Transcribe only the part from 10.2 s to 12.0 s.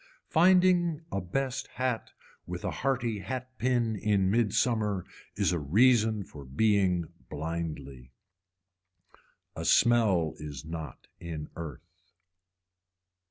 is not in earth.